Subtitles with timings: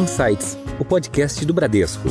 [0.00, 2.08] Insights, o podcast do Bradesco.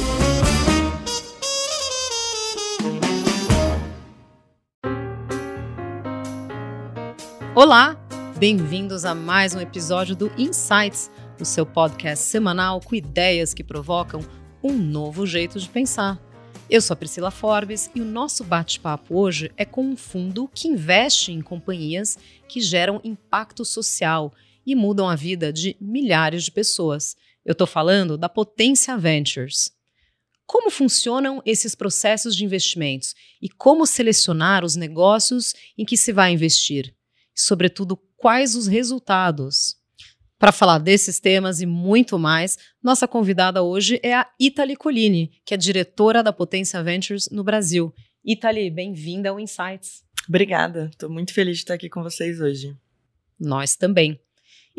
[7.55, 7.95] Olá,
[8.37, 11.09] bem-vindos a mais um episódio do Insights,
[11.41, 14.21] o seu podcast semanal com ideias que provocam
[14.63, 16.21] um novo jeito de pensar.
[16.69, 20.67] Eu sou a Priscila Forbes e o nosso bate-papo hoje é com um fundo que
[20.67, 24.31] investe em companhias que geram impacto social
[24.63, 27.17] e mudam a vida de milhares de pessoas.
[27.49, 29.71] Eu estou falando da Potência Ventures.
[30.45, 36.31] Como funcionam esses processos de investimentos e como selecionar os negócios em que se vai
[36.31, 36.93] investir?
[37.35, 39.75] E, sobretudo, quais os resultados?
[40.37, 45.55] Para falar desses temas e muito mais, nossa convidada hoje é a Itali Colini, que
[45.55, 47.91] é diretora da Potência Ventures no Brasil.
[48.23, 50.03] Itali, bem-vinda ao Insights.
[50.27, 52.77] Obrigada, estou muito feliz de estar aqui com vocês hoje.
[53.39, 54.21] Nós também.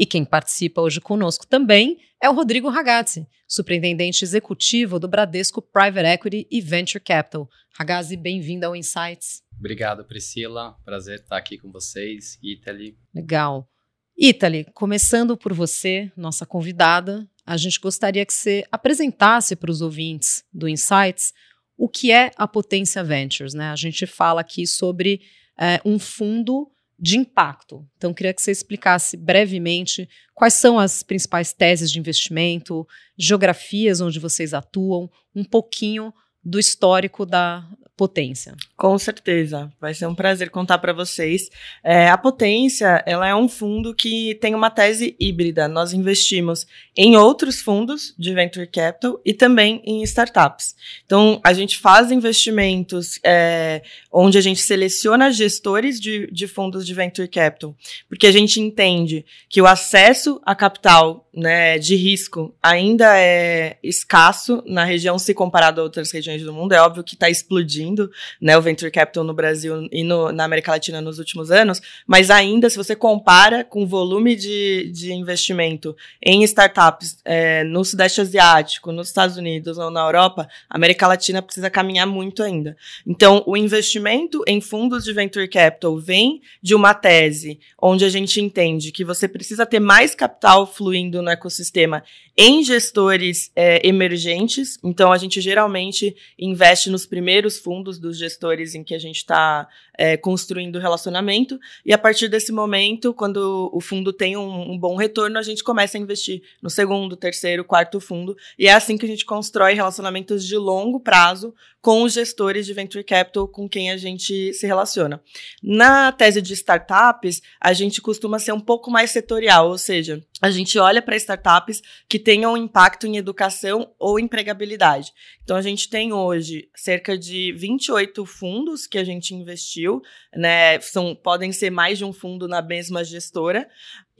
[0.00, 6.06] E quem participa hoje conosco também é o Rodrigo Ragazzi, superintendente executivo do Bradesco Private
[6.06, 7.46] Equity e Venture Capital.
[7.78, 9.42] Ragazzi, bem-vindo ao Insights.
[9.58, 10.74] Obrigado, Priscila.
[10.86, 12.38] Prazer estar aqui com vocês.
[12.42, 12.96] Italy.
[13.14, 13.68] Legal.
[14.16, 20.42] Italy, começando por você, nossa convidada, a gente gostaria que você apresentasse para os ouvintes
[20.50, 21.34] do Insights
[21.76, 23.52] o que é a Potência Ventures.
[23.52, 23.66] Né?
[23.66, 25.20] A gente fala aqui sobre
[25.60, 27.86] é, um fundo de impacto.
[27.96, 32.86] Então, queria que você explicasse brevemente quais são as principais teses de investimento,
[33.18, 36.12] geografias onde vocês atuam, um pouquinho
[36.44, 37.66] do histórico da
[38.00, 38.54] potência.
[38.78, 41.50] Com certeza, vai ser um prazer contar para vocês.
[41.84, 45.68] É, a Potência, ela é um fundo que tem uma tese híbrida.
[45.68, 50.74] Nós investimos em outros fundos de venture capital e também em startups.
[51.04, 56.94] Então, a gente faz investimentos é, onde a gente seleciona gestores de, de fundos de
[56.94, 57.76] venture capital,
[58.08, 64.62] porque a gente entende que o acesso a capital né, de risco ainda é escasso
[64.66, 66.72] na região se comparado a outras regiões do mundo.
[66.72, 70.72] É óbvio que está explodindo né, o venture capital no Brasil e no, na América
[70.72, 75.96] Latina nos últimos anos, mas ainda, se você compara com o volume de, de investimento
[76.22, 81.42] em startups é, no Sudeste Asiático, nos Estados Unidos ou na Europa, a América Latina
[81.42, 82.76] precisa caminhar muito ainda.
[83.06, 88.40] Então, o investimento em fundos de venture capital vem de uma tese onde a gente
[88.40, 92.02] entende que você precisa ter mais capital fluindo no ecossistema
[92.42, 94.78] em gestores é, emergentes.
[94.82, 99.68] Então, a gente geralmente investe nos primeiros fundos dos gestores em que a gente está
[99.98, 101.60] é, construindo relacionamento.
[101.84, 105.62] E a partir desse momento, quando o fundo tem um, um, bom retorno, a gente
[105.62, 108.34] começa a investir no segundo, terceiro, quarto fundo.
[108.58, 112.74] E é assim que a gente constrói relacionamentos de longo prazo com os gestores de
[112.74, 115.22] venture capital com quem a gente se relaciona.
[115.62, 120.50] Na tese de startups, a gente costuma ser um pouco mais setorial, ou seja, a
[120.50, 125.12] gente olha para startups que tenham impacto em educação ou empregabilidade.
[125.42, 130.00] Então, a gente tem hoje cerca de 28 fundos que a gente investiu,
[130.34, 130.80] né?
[130.80, 133.68] São, podem ser mais de um fundo na mesma gestora,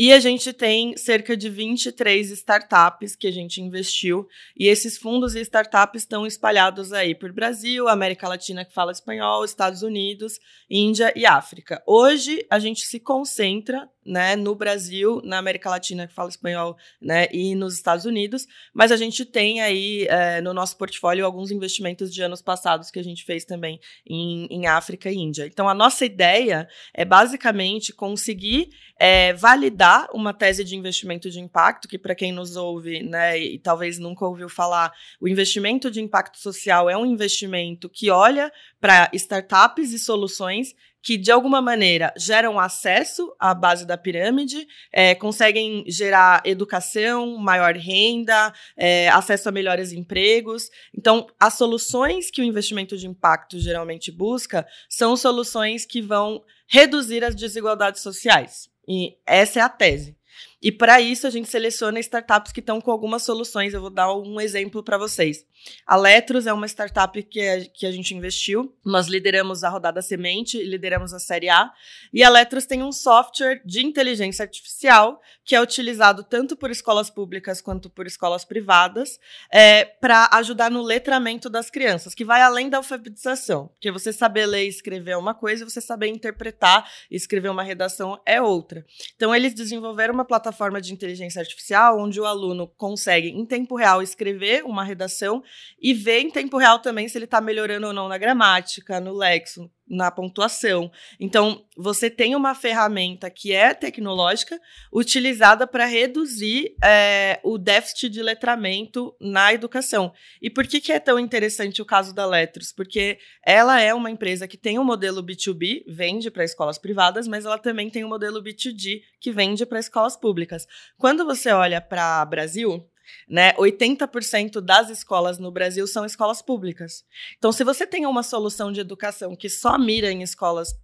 [0.02, 4.26] e a gente tem cerca de 23 startups que a gente investiu,
[4.58, 9.44] e esses fundos e startups estão espalhados aí por Brasil, América Latina que fala espanhol,
[9.44, 10.40] Estados Unidos,
[10.70, 11.82] Índia e África.
[11.86, 17.28] Hoje a gente se concentra né, no Brasil, na América Latina que fala espanhol, né,
[17.32, 22.12] e nos Estados Unidos, mas a gente tem aí é, no nosso portfólio alguns investimentos
[22.12, 25.46] de anos passados que a gente fez também em, em África e Índia.
[25.46, 31.88] Então a nossa ideia é basicamente conseguir é, validar uma tese de investimento de impacto,
[31.88, 36.38] que para quem nos ouve, né, e talvez nunca ouviu falar, o investimento de impacto
[36.38, 42.58] social é um investimento que olha para startups e soluções que de alguma maneira geram
[42.58, 49.92] acesso à base da pirâmide, é, conseguem gerar educação, maior renda, é, acesso a melhores
[49.92, 50.70] empregos.
[50.96, 57.24] Então, as soluções que o investimento de impacto geralmente busca são soluções que vão reduzir
[57.24, 58.68] as desigualdades sociais.
[58.86, 60.16] E essa é a tese.
[60.62, 63.72] E para isso a gente seleciona startups que estão com algumas soluções.
[63.72, 65.44] Eu vou dar um exemplo para vocês.
[65.86, 68.74] A Letros é uma startup que a, que a gente investiu.
[68.84, 71.70] Nós lideramos a rodada semente lideramos a série A.
[72.12, 77.10] E a Letros tem um software de inteligência artificial que é utilizado tanto por escolas
[77.10, 79.18] públicas quanto por escolas privadas
[79.52, 83.68] é, para ajudar no letramento das crianças, que vai além da alfabetização.
[83.68, 87.62] Porque você saber ler e escrever é uma coisa, você saber interpretar e escrever uma
[87.62, 88.86] redação é outra.
[89.16, 94.02] Então, eles desenvolveram uma plataforma de inteligência artificial onde o aluno consegue, em tempo real,
[94.02, 95.42] escrever uma redação
[95.80, 99.12] e ver em tempo real também se ele está melhorando ou não na gramática, no
[99.12, 100.90] lexo, na pontuação.
[101.18, 104.58] Então, você tem uma ferramenta que é tecnológica
[104.92, 110.12] utilizada para reduzir é, o déficit de letramento na educação.
[110.40, 112.72] E por que, que é tão interessante o caso da Letros?
[112.72, 117.44] Porque ela é uma empresa que tem um modelo B2B, vende para escolas privadas, mas
[117.44, 120.66] ela também tem um modelo B2G, que vende para escolas públicas.
[120.96, 122.88] Quando você olha para Brasil,
[123.28, 123.52] né?
[123.54, 127.04] 80% das escolas no Brasil são escolas públicas.
[127.38, 130.74] Então, se você tem uma solução de educação que só mira em escolas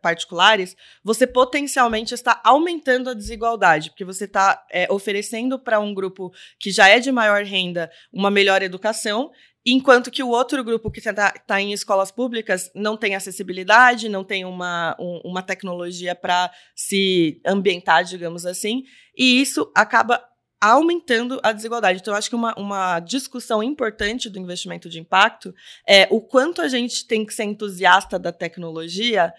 [0.00, 6.32] particulares, você potencialmente está aumentando a desigualdade, porque você está é, oferecendo para um grupo
[6.60, 9.32] que já é de maior renda uma melhor educação,
[9.66, 14.22] enquanto que o outro grupo que está tá em escolas públicas não tem acessibilidade, não
[14.22, 18.84] tem uma, um, uma tecnologia para se ambientar, digamos assim,
[19.16, 20.22] e isso acaba
[20.70, 22.00] aumentando a desigualdade.
[22.00, 25.54] Então, eu acho que uma, uma discussão importante do investimento de impacto
[25.88, 29.32] é o quanto a gente tem que ser entusiasta da tecnologia,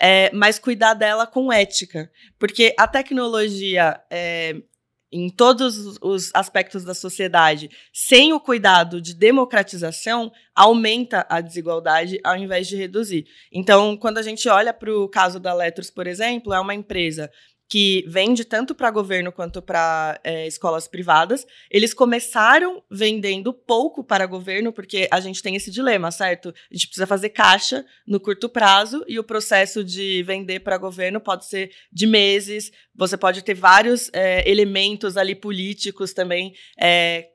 [0.00, 2.10] é, mas cuidar dela com ética.
[2.38, 4.00] Porque a tecnologia.
[4.10, 4.56] É,
[5.12, 12.34] em todos os aspectos da sociedade, sem o cuidado de democratização, aumenta a desigualdade ao
[12.34, 13.26] invés de reduzir.
[13.52, 17.30] Então, quando a gente olha para o caso da Letros, por exemplo, é uma empresa
[17.68, 21.46] que vende tanto para governo quanto para é, escolas privadas.
[21.70, 26.50] Eles começaram vendendo pouco para governo, porque a gente tem esse dilema, certo?
[26.50, 31.20] A gente precisa fazer caixa no curto prazo e o processo de vender para governo
[31.20, 32.70] pode ser de meses.
[32.94, 37.31] Você pode ter vários é, elementos ali políticos também é,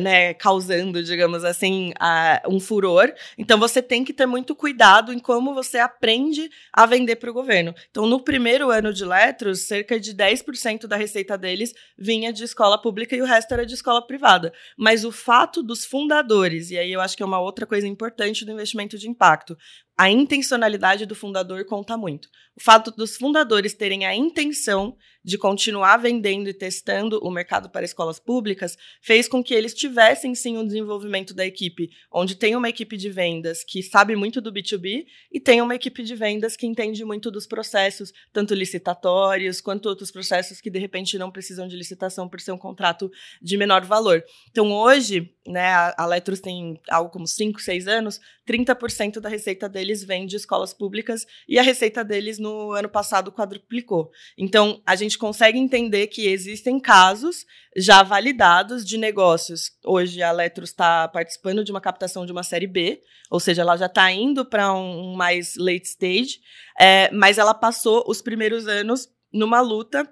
[0.00, 3.12] né, causando, digamos assim, uh, um furor.
[3.36, 7.34] Então você tem que ter muito cuidado em como você aprende a vender para o
[7.34, 7.74] governo.
[7.90, 12.80] Então, no primeiro ano de Letros, cerca de 10% da receita deles vinha de escola
[12.80, 14.52] pública e o resto era de escola privada.
[14.76, 18.44] Mas o fato dos fundadores, e aí eu acho que é uma outra coisa importante
[18.44, 19.56] do investimento de impacto,
[19.96, 22.28] a intencionalidade do fundador conta muito.
[22.56, 27.84] O fato dos fundadores terem a intenção de continuar vendendo e testando o mercado para
[27.84, 32.68] escolas públicas fez com que eles tivessem sim um desenvolvimento da equipe, onde tem uma
[32.68, 36.66] equipe de vendas que sabe muito do B2B e tem uma equipe de vendas que
[36.66, 41.76] entende muito dos processos, tanto licitatórios quanto outros processos que de repente não precisam de
[41.76, 44.22] licitação por ser um contrato de menor valor.
[44.50, 49.83] Então hoje, né, a Letros tem algo como 5, 6 anos, 30% da receita deles
[50.04, 54.10] vem de escolas públicas e a receita deles no ano passado quadruplicou.
[54.38, 57.44] Então, a gente consegue entender que existem casos
[57.76, 59.72] já validados de negócios.
[59.84, 63.00] Hoje a Letros está participando de uma captação de uma série B,
[63.30, 66.38] ou seja, ela já está indo para um mais late stage,
[66.78, 70.08] é, mas ela passou os primeiros anos numa luta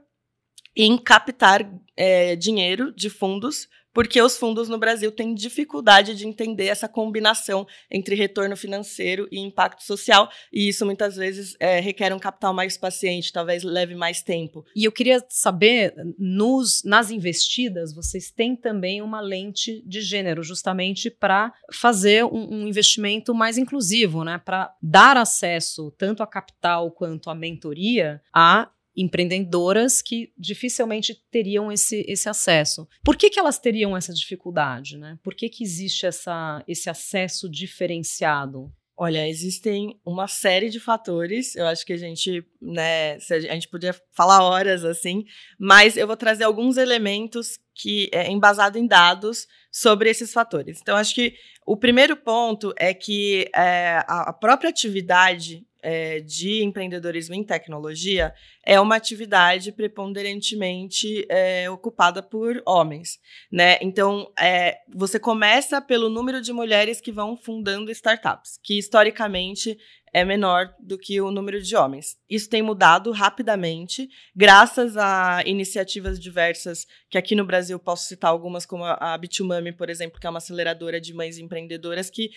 [0.74, 6.66] em captar é, dinheiro de fundos porque os fundos no Brasil têm dificuldade de entender
[6.66, 12.18] essa combinação entre retorno financeiro e impacto social, e isso muitas vezes é, requer um
[12.18, 14.64] capital mais paciente, talvez leve mais tempo.
[14.74, 21.10] E eu queria saber, nos, nas investidas, vocês têm também uma lente de gênero, justamente
[21.10, 24.40] para fazer um, um investimento mais inclusivo, né?
[24.44, 32.04] Para dar acesso tanto a capital quanto a mentoria a empreendedoras que dificilmente teriam esse,
[32.06, 32.86] esse acesso.
[33.04, 34.96] Por que, que elas teriam essa dificuldade?
[34.96, 35.18] Né?
[35.22, 38.72] Por que, que existe essa, esse acesso diferenciado?
[38.96, 41.56] Olha, existem uma série de fatores.
[41.56, 45.24] Eu acho que a gente, né, a gente podia falar horas assim,
[45.58, 50.78] mas eu vou trazer alguns elementos que é embasado em dados sobre esses fatores.
[50.80, 51.34] Então, acho que
[51.66, 58.32] o primeiro ponto é que é, a própria atividade é, de empreendedorismo em tecnologia
[58.64, 63.18] é uma atividade preponderantemente é, ocupada por homens,
[63.50, 63.78] né?
[63.80, 69.76] Então, é, você começa pelo número de mulheres que vão fundando startups, que historicamente
[70.12, 72.18] é menor do que o número de homens.
[72.28, 78.66] Isso tem mudado rapidamente, graças a iniciativas diversas, que aqui no Brasil posso citar algumas,
[78.66, 82.30] como a Bitumami, por exemplo, que é uma aceleradora de mães empreendedoras que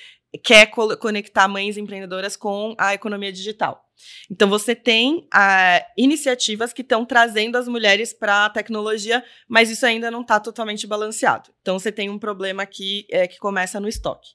[0.43, 3.84] quer co conectar mães empreendedoras com a economia digital.
[4.29, 9.85] Então, você tem uh, iniciativas que estão trazendo as mulheres para a tecnologia, mas isso
[9.85, 11.51] ainda não está totalmente balanceado.
[11.61, 14.29] Então, você tem um problema aqui é, que começa no estoque.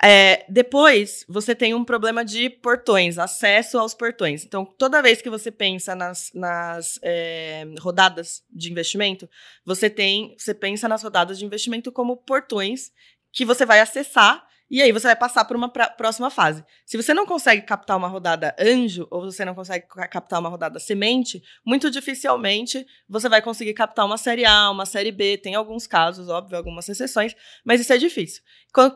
[0.00, 4.44] É, depois, você tem um problema de portões, acesso aos portões.
[4.44, 9.28] Então, toda vez que você pensa nas, nas é, rodadas de investimento,
[9.64, 12.92] você tem, você pensa nas rodadas de investimento como portões
[13.32, 16.64] que você vai acessar E aí você vai passar por uma pra, próxima fase.
[16.84, 20.78] Se você não consegue captar uma rodada anjo, ou você não consegue captar uma rodada
[20.78, 25.38] semente, muito dificilmente você vai conseguir captar uma série A, uma série B.
[25.38, 27.34] Tem alguns casos, óbvio, algumas exceções,
[27.64, 28.42] mas isso é difícil.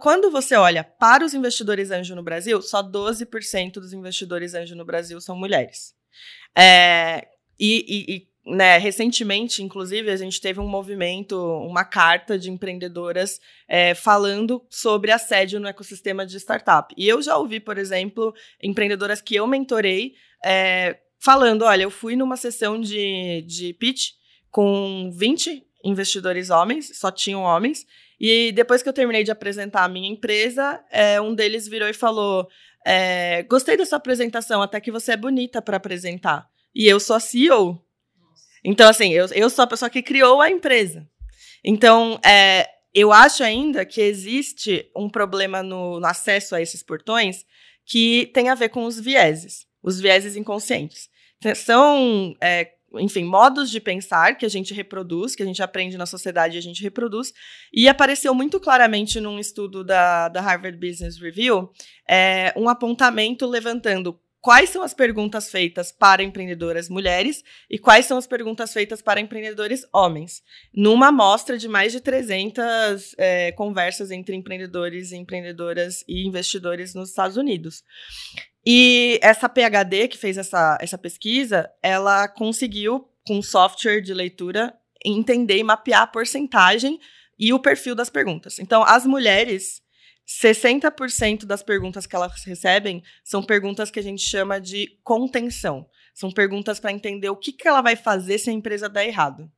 [0.01, 4.85] Quando você olha para os investidores anjo no Brasil, só 12% dos investidores anjo no
[4.85, 5.95] Brasil são mulheres.
[6.55, 7.27] É,
[7.59, 13.41] e, e, e né, recentemente, inclusive, a gente teve um movimento, uma carta de empreendedoras
[13.69, 16.93] é, falando sobre assédio no ecossistema de startup.
[16.99, 22.17] E eu já ouvi, por exemplo, empreendedoras que eu mentorei é, falando: olha, eu fui
[22.17, 24.11] numa sessão de, de pitch
[24.51, 27.87] com 20 investidores homens, só tinham homens,
[28.21, 31.95] e depois que eu terminei de apresentar a minha empresa, é, um deles virou e
[31.95, 32.49] falou:
[32.85, 36.49] é, Gostei da sua apresentação, até que você é bonita para apresentar.
[36.75, 37.81] E eu sou a CEO.
[38.65, 41.07] Então, assim, eu, eu sou a pessoa que criou a empresa.
[41.65, 47.45] Então, é, eu acho ainda que existe um problema no, no acesso a esses portões
[47.85, 51.09] que tem a ver com os vieses, os vieses inconscientes.
[51.57, 56.07] São, é, enfim, modos de pensar que a gente reproduz, que a gente aprende na
[56.07, 57.33] sociedade e a gente reproduz,
[57.73, 61.71] e apareceu muito claramente num estudo da, da Harvard Business Review
[62.09, 68.19] é, um apontamento levantando quais são as perguntas feitas para empreendedoras mulheres e quais são
[68.19, 70.43] as perguntas feitas para empreendedores homens,
[70.75, 77.37] numa amostra de mais de 300 é, conversas entre empreendedores, empreendedoras e investidores nos Estados
[77.37, 77.85] Unidos.
[78.67, 85.59] E essa PhD que fez essa, essa pesquisa, ela conseguiu, com software de leitura, entender
[85.59, 86.99] e mapear a porcentagem
[87.39, 88.59] e o perfil das perguntas.
[88.59, 89.82] Então, as mulheres
[90.27, 95.87] 60% das perguntas que elas recebem são perguntas que a gente chama de contenção.
[96.15, 99.51] São perguntas para entender o que, que ela vai fazer se a empresa der errado.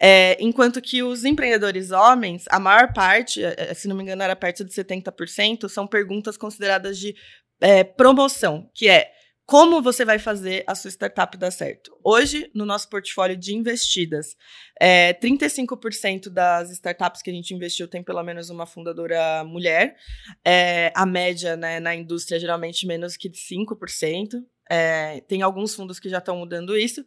[0.00, 4.22] É, enquanto que os empreendedores homens, a maior parte, é, é, se não me engano,
[4.22, 7.16] era perto de 70%, são perguntas consideradas de
[7.60, 9.12] é, promoção, que é
[9.48, 11.98] como você vai fazer a sua startup dar certo?
[12.04, 14.36] Hoje, no nosso portfólio de investidas,
[14.78, 19.96] é, 35% das startups que a gente investiu tem pelo menos uma fundadora mulher.
[20.44, 24.34] É, a média né, na indústria é geralmente menos que 5%.
[24.68, 27.02] É, tem alguns fundos que já estão mudando isso.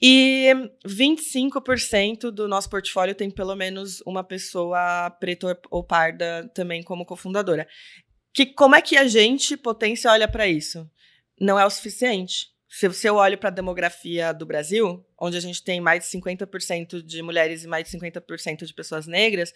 [0.00, 0.52] E
[0.86, 7.66] 25% do nosso portfólio tem pelo menos uma pessoa preta ou parda também como cofundadora.
[8.32, 10.88] Que, como é que a gente, potência, olha para isso?
[11.40, 12.48] Não é o suficiente.
[12.68, 17.02] Se, eu olho para a demografia do Brasil, onde a gente tem mais de 50%
[17.02, 19.52] de mulheres e mais de 50% de pessoas negras,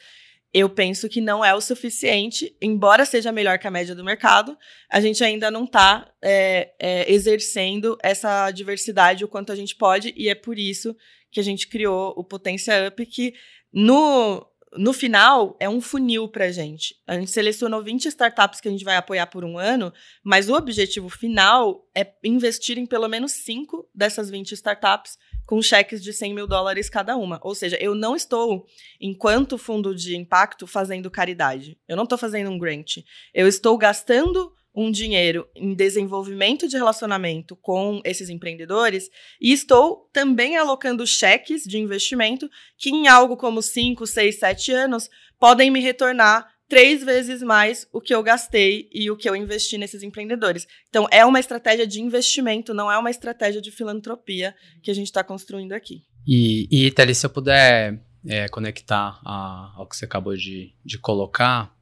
[0.52, 4.56] eu penso que não é o suficiente, embora seja melhor que a média do mercado,
[4.90, 10.14] a gente ainda não está é, é, exercendo essa diversidade o quanto a gente pode,
[10.16, 10.96] e é por isso
[11.30, 13.34] que a gente criou o Potência Up, que
[13.72, 16.94] no, no final, é um funil para a gente.
[17.06, 20.54] A gente selecionou 20 startups que a gente vai apoiar por um ano, mas o
[20.54, 26.34] objetivo final é investir em pelo menos 5 dessas 20 startups com cheques de 100
[26.34, 27.40] mil dólares cada uma.
[27.42, 28.66] Ou seja, eu não estou,
[29.00, 31.78] enquanto fundo de impacto, fazendo caridade.
[31.88, 32.98] Eu não estou fazendo um grant.
[33.32, 39.10] Eu estou gastando um dinheiro em desenvolvimento de relacionamento com esses empreendedores
[39.40, 45.08] e estou também alocando cheques de investimento que, em algo como 5, 6, 7 anos,
[45.38, 49.78] podem me retornar três vezes mais o que eu gastei e o que eu investi
[49.78, 50.66] nesses empreendedores.
[50.88, 55.06] Então, é uma estratégia de investimento, não é uma estratégia de filantropia que a gente
[55.06, 56.02] está construindo aqui.
[56.26, 60.98] E, e Thalie, se eu puder é, conectar a, ao que você acabou de, de
[60.98, 61.74] colocar,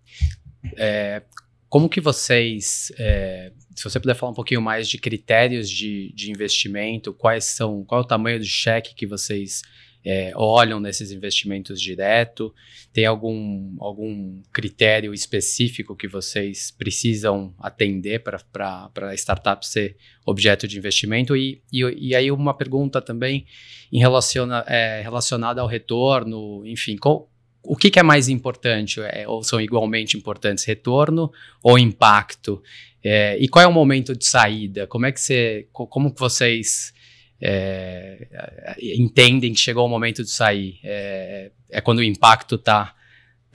[0.77, 1.23] é,
[1.69, 6.31] como que vocês, é, se você puder falar um pouquinho mais de critérios de, de
[6.31, 9.63] investimento, quais são, qual é o tamanho do cheque que vocês
[10.05, 12.55] é, olham nesses investimentos direto?
[12.93, 20.79] Tem algum, algum critério específico que vocês precisam atender para a startup ser objeto de
[20.79, 21.37] investimento?
[21.37, 23.45] E, e, e aí uma pergunta também
[23.93, 27.29] em relaciona, é, relacionada ao retorno, enfim, qual,
[27.67, 29.01] o que, que, é mais importante?
[29.01, 30.65] É, ou são igualmente importantes?
[30.65, 31.31] Retorno
[31.63, 32.63] ou impacto?
[33.03, 34.87] É, e qual é o momento de saída?
[34.87, 36.93] Como é que você, como vocês
[37.41, 40.79] é, entendem que chegou o momento de sair?
[40.83, 42.95] É, é quando o impacto está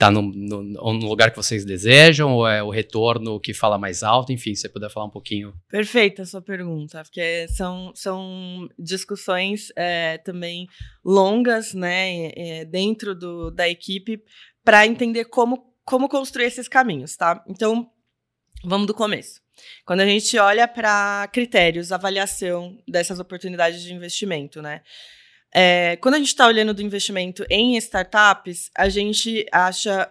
[0.02, 4.32] tá no, lugar que vocês desejam ou é o retorno que fala mais alto?
[4.32, 5.54] Enfim, se você puder falar um pouquinho.
[5.68, 10.66] Perfeita a sua pergunta, porque são, são discussões é, também
[11.04, 14.20] longas, né, é, dentro do, da equipe
[14.64, 17.44] para entender como, como construir esses caminhos, tá?
[17.46, 17.88] Então,
[18.64, 19.40] vamos do começo.
[19.84, 24.80] Quando a gente olha para critérios, avaliação dessas oportunidades de investimento, né?
[25.54, 30.10] É, quando a gente está olhando do investimento em startups, a gente acha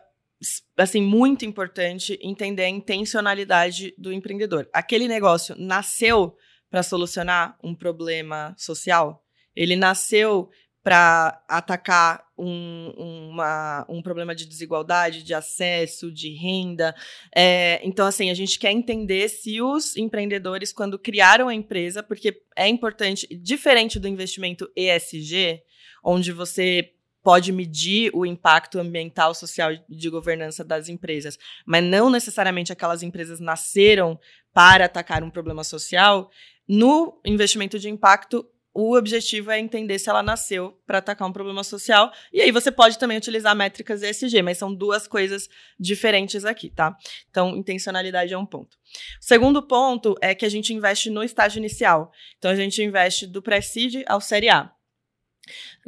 [0.78, 4.68] assim, muito importante entender a intencionalidade do empreendedor.
[4.74, 6.36] Aquele negócio nasceu
[6.70, 9.24] para solucionar um problema social?
[9.56, 10.50] Ele nasceu
[10.84, 16.96] para atacar um, uma, um problema de desigualdade, de acesso, de renda.
[17.36, 22.42] É, então, assim, a gente quer entender se os empreendedores, quando criaram a empresa, porque
[22.56, 25.62] é importante, diferente do investimento ESG,
[26.04, 26.92] onde você
[27.24, 33.04] pode medir o impacto ambiental, social e de governança das empresas, mas não necessariamente aquelas
[33.04, 34.20] empresas nasceram
[34.52, 36.32] para atacar um problema social.
[36.68, 38.44] No investimento de impacto,
[38.74, 42.12] o objetivo é entender se ela nasceu para atacar um problema social.
[42.32, 45.50] E aí você pode também utilizar métricas ESG, mas são duas coisas
[45.80, 46.96] diferentes aqui, tá?
[47.30, 48.78] Então, intencionalidade é um ponto.
[48.78, 52.12] O segundo ponto é que a gente investe no estágio inicial.
[52.38, 54.72] Então, a gente investe do pré-seed ao série A.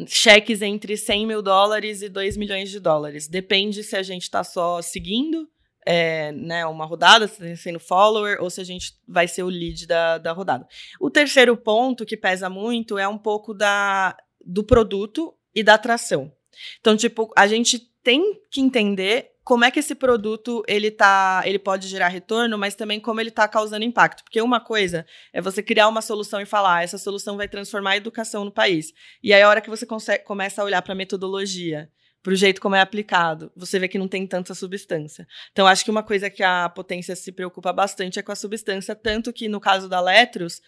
[0.07, 3.27] Cheques entre 100 mil dólares e 2 milhões de dólares.
[3.27, 5.47] Depende se a gente está só seguindo
[5.85, 10.17] é, né, uma rodada, sendo follower, ou se a gente vai ser o lead da,
[10.17, 10.67] da rodada.
[10.99, 16.31] O terceiro ponto que pesa muito é um pouco da, do produto e da atração.
[16.79, 21.59] Então, tipo, a gente tem que entender como é que esse produto ele tá, ele
[21.59, 24.23] pode gerar retorno, mas também como ele está causando impacto.
[24.23, 27.91] Porque uma coisa é você criar uma solução e falar, ah, essa solução vai transformar
[27.91, 28.93] a educação no país.
[29.21, 31.89] E aí a hora que você consegue, começa a olhar para a metodologia,
[32.23, 35.27] para o jeito como é aplicado, você vê que não tem tanta substância.
[35.51, 38.95] Então, acho que uma coisa que a potência se preocupa bastante é com a substância,
[38.95, 40.61] tanto que no caso da Letros,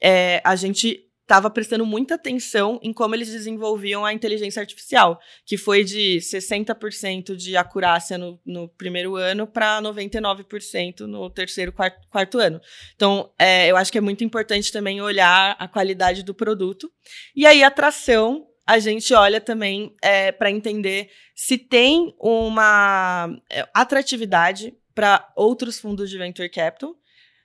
[0.00, 5.56] é, a gente estava prestando muita atenção em como eles desenvolviam a inteligência artificial, que
[5.56, 12.38] foi de 60% de acurácia no, no, primeiro ano para 99% no terceiro, quarto, quarto
[12.38, 12.60] ano.
[12.94, 16.90] Então, é, eu acho que é muito importante também olhar a qualidade do produto.
[17.36, 23.66] E aí, a atração a gente olha também é, para entender se tem uma é,
[23.74, 26.96] atratividade para outros fundos de venture capital.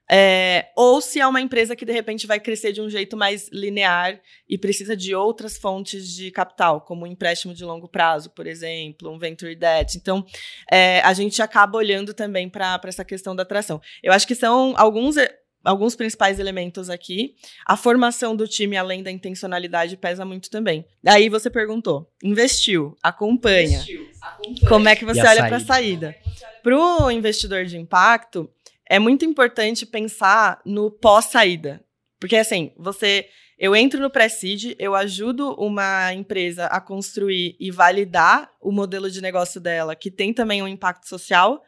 [0.09, 3.49] É, ou se é uma empresa que de repente vai crescer de um jeito mais
[3.51, 8.47] linear e precisa de outras fontes de capital, como um empréstimo de longo prazo, por
[8.47, 9.97] exemplo, um venture debt.
[9.97, 10.25] Então,
[10.71, 13.81] é, a gente acaba olhando também para essa questão da atração.
[14.01, 15.17] Eu acho que são alguns
[15.63, 17.35] alguns principais elementos aqui.
[17.65, 20.85] A formação do time, além da intencionalidade, pesa muito também.
[21.05, 23.79] Aí você perguntou, investiu, acompanha.
[23.79, 24.69] Investiu, acompanha.
[24.69, 26.15] Como é que você olha para a saída?
[26.63, 28.49] Para o investidor de impacto,
[28.89, 31.83] é muito importante pensar no pós-saída.
[32.19, 33.27] Porque, assim, você.
[33.59, 39.19] Eu entro no pré-seed, eu ajudo uma empresa a construir e validar o modelo de
[39.19, 41.63] negócio dela, que tem também um impacto social,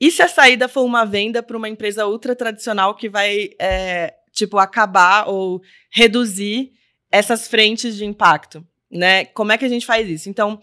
[0.00, 4.14] e se a saída for uma venda para uma empresa ultra tradicional que vai, é,
[4.32, 6.72] tipo, acabar ou reduzir
[7.10, 9.24] essas frentes de impacto, né?
[9.26, 10.28] Como é que a gente faz isso?
[10.28, 10.60] Então,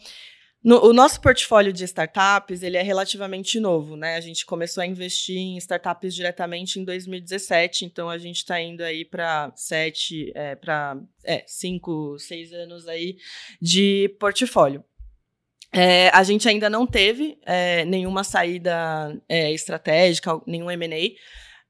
[0.63, 4.15] no, o nosso portfólio de startups, ele é relativamente novo, né?
[4.15, 8.83] A gente começou a investir em startups diretamente em 2017, então a gente está indo
[8.83, 13.17] aí para sete, é, para é, cinco, seis anos aí
[13.59, 14.83] de portfólio.
[15.73, 21.15] É, a gente ainda não teve é, nenhuma saída é, estratégica, nenhum M&A,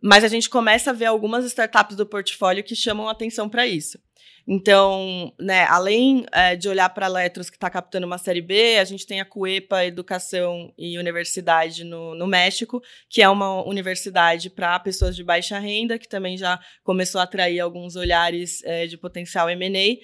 [0.02, 4.00] mas a gente começa a ver algumas startups do portfólio que chamam atenção para isso.
[4.48, 8.80] Então, né, além é, de olhar para a Letros, que está captando uma série B,
[8.80, 14.50] a gente tem a CUEPA Educação e Universidade no, no México, que é uma universidade
[14.50, 18.98] para pessoas de baixa renda, que também já começou a atrair alguns olhares é, de
[18.98, 20.00] potencial M&A.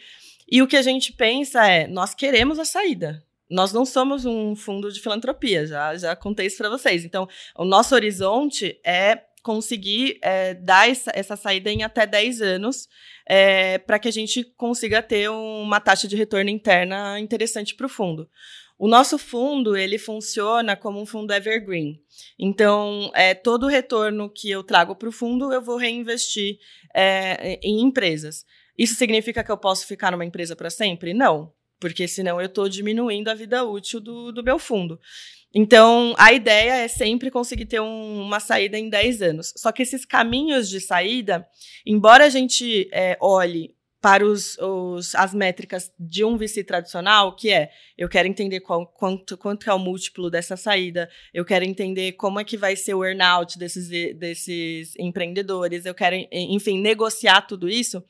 [0.49, 4.55] E o que a gente pensa é, nós queremos a saída nós não somos um
[4.55, 7.05] fundo de filantropia, já, já contei isso para vocês.
[7.05, 12.89] Então, o nosso horizonte é conseguir é, dar essa, essa, saída em até 10 anos
[13.25, 17.89] é, para que a gente consiga ter uma taxa de retorno interna interessante para o
[17.89, 18.29] fundo.
[18.77, 21.99] O nosso fundo ele funciona como um fundo evergreen.
[22.37, 26.57] Então, é, todo o retorno que eu trago para o fundo eu vou reinvestir
[26.93, 28.45] é, em empresas.
[28.77, 31.13] Isso significa que eu posso ficar numa empresa para sempre?
[31.13, 34.99] Não porque senão eu estou diminuindo a vida útil do, do meu fundo.
[35.53, 39.53] Então, a ideia é sempre conseguir ter um, uma saída em 10 anos.
[39.55, 41.47] Só que esses caminhos de saída,
[41.85, 47.51] embora a gente é, olhe para os, os, as métricas de um VC tradicional, que
[47.51, 52.11] é, eu quero entender qual, quanto, quanto é o múltiplo dessa saída, eu quero entender
[52.13, 57.67] como é que vai ser o earnout desses, desses empreendedores, eu quero, enfim, negociar tudo
[57.67, 58.03] isso,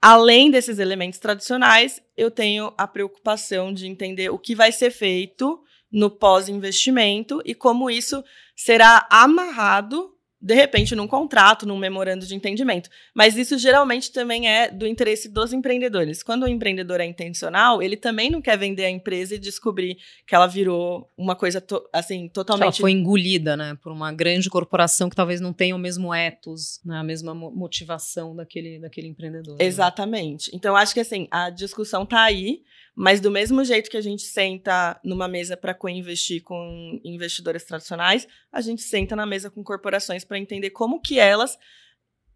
[0.00, 5.60] Além desses elementos tradicionais, eu tenho a preocupação de entender o que vai ser feito
[5.90, 8.22] no pós-investimento e como isso
[8.54, 12.88] será amarrado de repente, num contrato, num memorando de entendimento.
[13.12, 16.22] Mas isso geralmente também é do interesse dos empreendedores.
[16.22, 20.34] Quando o empreendedor é intencional, ele também não quer vender a empresa e descobrir que
[20.34, 22.64] ela virou uma coisa to assim totalmente.
[22.64, 26.80] Ela foi engolida, né, por uma grande corporação que talvez não tenha o mesmo ethos,
[26.84, 29.58] né, a mesma motivação daquele, daquele empreendedor.
[29.58, 29.64] Né?
[29.64, 30.52] Exatamente.
[30.52, 30.56] Né?
[30.56, 32.62] Então, acho que assim a discussão está aí.
[33.00, 38.26] Mas do mesmo jeito que a gente senta numa mesa para co-investir com investidores tradicionais,
[38.50, 41.56] a gente senta na mesa com corporações para entender como que elas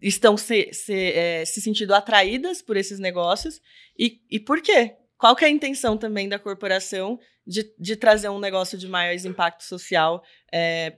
[0.01, 3.61] estão se, se, é, se sentindo atraídas por esses negócios
[3.99, 4.95] e, e por quê.
[5.19, 9.17] Qual que é a intenção também da corporação de, de trazer um negócio de maior
[9.27, 10.23] impacto social
[10.53, 10.91] é,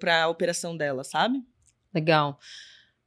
[0.00, 1.38] para a operação dela, sabe?
[1.94, 2.38] Legal.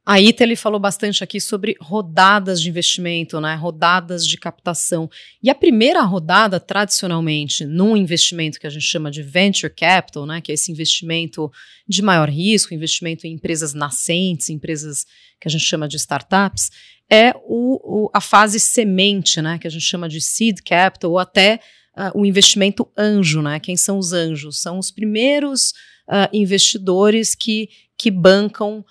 [0.08, 3.56] A Ita ele falou bastante aqui sobre rodadas de investimento, né?
[3.56, 5.10] Rodadas de captação.
[5.42, 10.40] E a primeira rodada, tradicionalmente, num investimento que a gente chama de venture capital, né?
[10.40, 11.50] Que é esse investimento
[11.88, 15.04] de maior risco, investimento em empresas nascentes, empresas
[15.40, 16.70] que a gente chama de startups,
[17.10, 19.58] é o, o a fase semente, né?
[19.58, 21.58] Que a gente chama de seed capital, ou até
[21.96, 23.58] uh, o investimento anjo, né?
[23.58, 24.62] Quem são os anjos?
[24.62, 25.70] São os primeiros
[26.08, 28.84] uh, investidores que, que bancam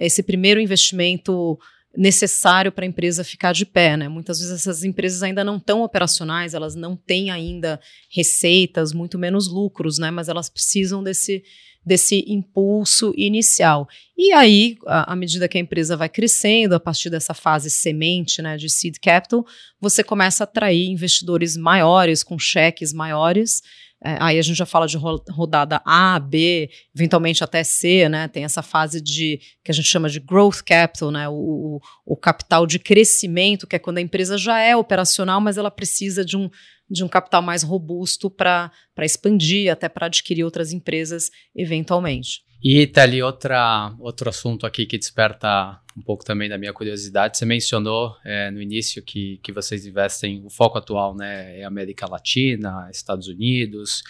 [0.00, 1.58] esse primeiro investimento
[1.96, 4.08] necessário para a empresa ficar de pé, né?
[4.08, 9.48] Muitas vezes essas empresas ainda não estão operacionais, elas não têm ainda receitas, muito menos
[9.48, 10.10] lucros, né?
[10.10, 11.42] Mas elas precisam desse
[11.88, 13.88] desse impulso inicial.
[14.16, 18.58] E aí, à medida que a empresa vai crescendo, a partir dessa fase semente, né,
[18.58, 19.46] de seed capital,
[19.80, 23.62] você começa a atrair investidores maiores, com cheques maiores,
[24.04, 28.28] é, aí a gente já fala de rodada A, B, eventualmente até C, né?
[28.28, 31.28] Tem essa fase de que a gente chama de growth capital, né?
[31.28, 35.58] O, o, o capital de crescimento, que é quando a empresa já é operacional, mas
[35.58, 36.48] ela precisa de um,
[36.88, 42.42] de um capital mais robusto para expandir, até para adquirir outras empresas eventualmente.
[42.62, 47.38] E tá ali outra, outro assunto aqui que desperta um pouco também da minha curiosidade.
[47.38, 52.08] Você mencionou é, no início que, que vocês investem, o foco atual né, é América
[52.08, 54.02] Latina, Estados Unidos,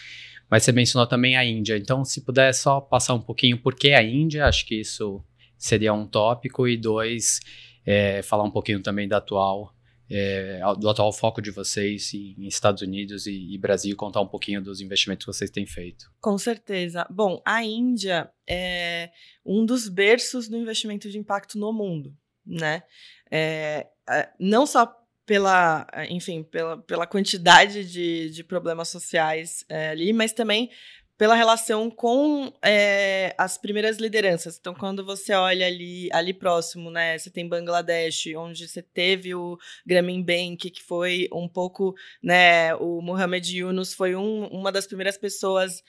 [0.50, 1.76] mas você mencionou também a Índia.
[1.76, 5.22] Então, se puder só passar um pouquinho por que a Índia, acho que isso
[5.58, 6.66] seria um tópico.
[6.66, 7.40] E dois,
[7.84, 9.74] é, falar um pouquinho também da atual
[10.10, 14.62] é, do atual foco de vocês em Estados Unidos e, e, Brasil, contar um pouquinho
[14.62, 16.10] dos investimentos que vocês têm feito.
[16.20, 17.06] Com certeza.
[17.10, 19.10] Bom, a Índia é
[19.44, 22.16] um dos berços do investimento de impacto no mundo,
[22.46, 22.82] né?
[23.30, 24.94] É, é não só
[25.28, 30.70] pela, enfim, pela, pela quantidade de, de problemas sociais é, ali, mas também
[31.18, 34.56] pela relação com é, as primeiras lideranças.
[34.58, 39.58] Então, quando você olha ali, ali próximo, né, você tem Bangladesh, onde você teve o
[39.84, 45.18] Grameen Bank, que foi um pouco, né, o Mohamed Yunus foi um, uma das primeiras
[45.18, 45.82] pessoas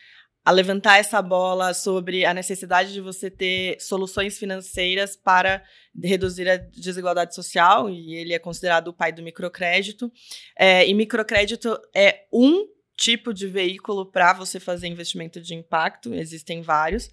[0.44, 5.62] a levantar essa bola sobre a necessidade de você ter soluções financeiras para
[6.02, 10.12] reduzir a desigualdade social, e ele é considerado o pai do microcrédito.
[10.58, 12.66] É, e microcrédito é um
[13.00, 17.10] tipo de veículo para você fazer investimento de impacto, existem vários.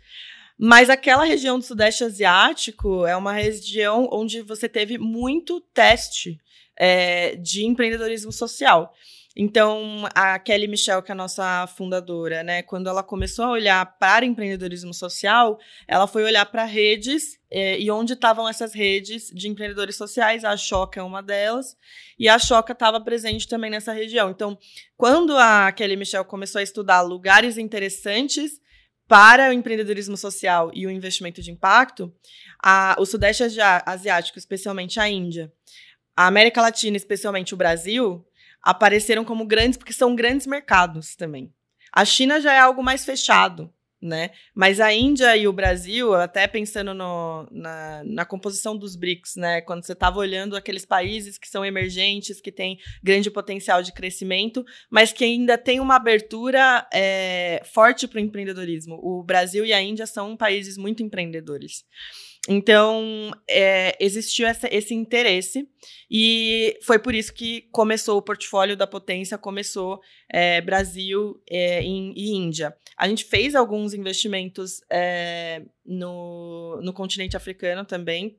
[0.59, 6.39] Mas aquela região do Sudeste Asiático é uma região onde você teve muito teste
[6.77, 8.93] é, de empreendedorismo social.
[9.39, 13.99] Então, a Kelly Michel, que é a nossa fundadora, né, quando ela começou a olhar
[13.99, 19.47] para empreendedorismo social, ela foi olhar para redes é, e onde estavam essas redes de
[19.47, 20.43] empreendedores sociais.
[20.43, 21.77] A Choca é uma delas,
[22.19, 24.31] e a Choca estava presente também nessa região.
[24.31, 24.57] Então,
[24.97, 28.59] quando a Kelly Michel começou a estudar lugares interessantes
[29.07, 32.11] para o empreendedorismo social e o investimento de impacto,
[32.65, 33.45] a, o Sudeste
[33.85, 35.53] Asiático, especialmente a Índia,
[36.17, 38.26] a América Latina, especialmente o Brasil,
[38.67, 41.55] apareceram como grandes, porque são grandes mercados também.
[41.93, 44.33] A China já é algo mais fechado, né?
[44.53, 49.61] Mas a Índia e o Brasil, até pensando no, na, na composição dos BRICS, né?
[49.61, 54.65] Quando você estava olhando aqueles países que são emergentes, que têm grande potencial de crescimento,
[54.91, 58.99] mas que ainda tem uma abertura é, forte para o empreendedorismo.
[59.01, 61.85] O Brasil e a Índia são países muito empreendedores.
[62.49, 65.69] Então, é, existiu essa, esse interesse
[66.11, 72.13] e foi por isso que começou o portfólio da potência, começou é, Brasil é, em,
[72.17, 72.77] e Índia.
[72.97, 78.39] A gente fez alguns investimentos é, no, no continente africano também,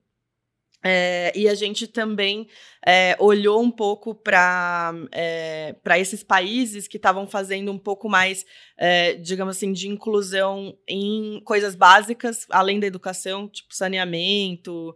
[0.83, 2.47] É, e a gente também
[2.85, 8.45] é, olhou um pouco para é, esses países que estavam fazendo um pouco mais,
[8.77, 14.93] é, digamos assim, de inclusão em coisas básicas, além da educação, tipo saneamento,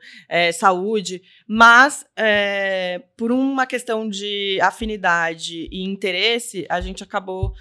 [0.54, 2.06] saúde, mas
[3.18, 7.54] por uma questão de afinidade e interesse, a gente acabou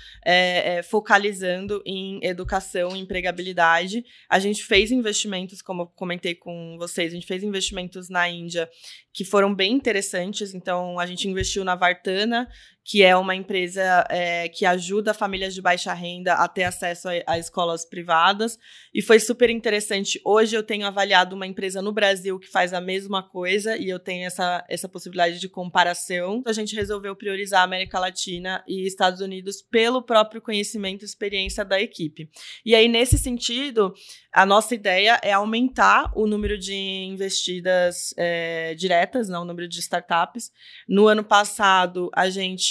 [0.85, 4.05] focalizando em educação e empregabilidade.
[4.29, 8.69] A gente fez investimentos, como eu comentei com vocês, a gente fez investimentos na Índia
[9.13, 10.55] que foram bem interessantes.
[10.55, 12.49] Então, a gente investiu na Vartana,
[12.85, 17.13] que é uma empresa é, que ajuda famílias de baixa renda a ter acesso a,
[17.27, 18.59] a, escolas privadas.
[18.93, 20.21] E foi super interessante.
[20.25, 23.99] Hoje eu tenho avaliado uma empresa no Brasil que faz a mesma coisa e eu
[23.99, 26.43] tenho essa, essa possibilidade de comparação.
[26.47, 31.65] A gente resolveu priorizar a América Latina e Estados Unidos pelo próprio conhecimento e experiência
[31.65, 32.29] da equipe.
[32.65, 33.95] E aí, nesse sentido,
[34.33, 39.81] a nossa ideia é aumentar o número de investidas é, diretas, não, o número de
[39.81, 40.53] startups.
[40.89, 42.70] No ano passado, a gente,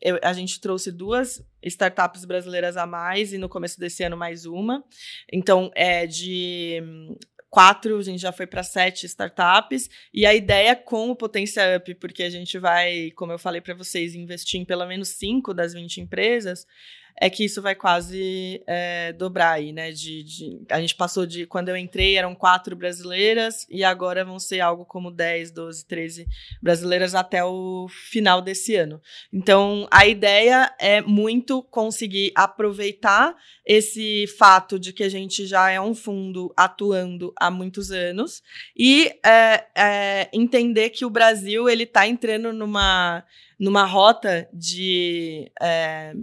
[0.00, 4.46] eu, a gente trouxe duas startups brasileiras a mais e no começo desse ano mais
[4.46, 4.84] uma.
[5.32, 6.82] Então, é de
[7.50, 9.88] quatro, a gente já foi para sete startups.
[10.12, 13.74] E a ideia com o Potência Up, porque a gente vai, como eu falei para
[13.74, 16.66] vocês, investir em pelo menos cinco das 20 empresas,
[17.20, 19.90] é que isso vai quase é, dobrar aí, né?
[19.90, 21.46] De, de, a gente passou de.
[21.46, 26.26] Quando eu entrei, eram quatro brasileiras, e agora vão ser algo como 10, 12, 13
[26.62, 29.00] brasileiras até o final desse ano.
[29.32, 33.34] Então, a ideia é muito conseguir aproveitar
[33.66, 38.42] esse fato de que a gente já é um fundo atuando há muitos anos
[38.76, 43.24] e é, é, entender que o Brasil ele está entrando numa,
[43.58, 46.14] numa rota de é,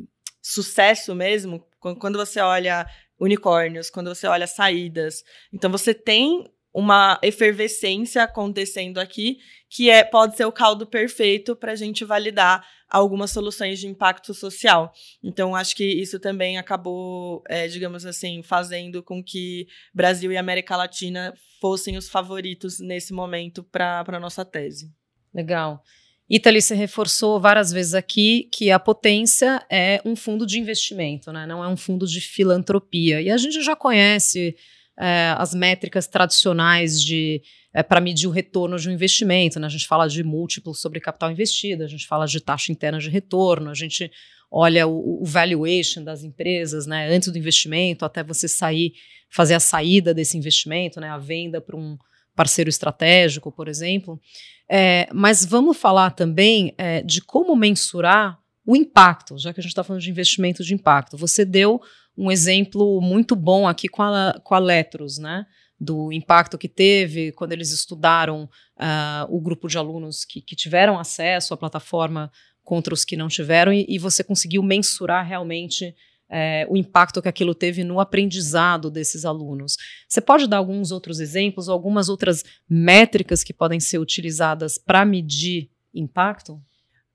[0.45, 2.85] sucesso mesmo, quando você olha
[3.19, 5.23] unicórnios, quando você olha saídas.
[5.51, 9.37] Então você tem uma efervescência acontecendo aqui
[9.69, 14.35] que é pode ser o caldo perfeito para a gente validar algumas soluções de impacto
[14.35, 14.93] social.
[15.23, 20.75] Então acho que isso também acabou, é, digamos assim, fazendo com que Brasil e América
[20.75, 24.93] Latina fossem os favoritos nesse momento para a nossa tese.
[25.33, 25.81] Legal.
[26.29, 31.45] Italy se reforçou várias vezes aqui que a potência é um fundo de investimento, né?
[31.45, 33.21] não é um fundo de filantropia.
[33.21, 34.55] E a gente já conhece
[34.99, 37.41] é, as métricas tradicionais de
[37.73, 39.59] é, para medir o retorno de um investimento.
[39.59, 39.67] Né?
[39.67, 43.09] A gente fala de múltiplos sobre capital investido, a gente fala de taxa interna de
[43.09, 44.09] retorno, a gente
[44.49, 47.07] olha o, o valuation das empresas né?
[47.13, 48.93] antes do investimento, até você sair,
[49.29, 51.09] fazer a saída desse investimento, né?
[51.09, 51.97] a venda para um
[52.35, 54.19] parceiro estratégico, por exemplo.
[54.69, 59.71] É, mas vamos falar também é, de como mensurar o impacto, já que a gente
[59.71, 61.17] está falando de investimento de impacto.
[61.17, 61.79] Você deu
[62.17, 65.45] um exemplo muito bom aqui com a, com a Letros, né?
[65.79, 70.97] Do impacto que teve quando eles estudaram uh, o grupo de alunos que, que, tiveram
[70.97, 72.31] acesso à plataforma
[72.63, 75.93] contra os que não tiveram, e, e você conseguiu mensurar realmente
[76.29, 79.77] é, o impacto que aquilo teve no aprendizado desses alunos.
[80.07, 85.69] Você pode dar alguns outros exemplos, algumas outras métricas que podem ser utilizadas para medir
[85.93, 86.61] impacto?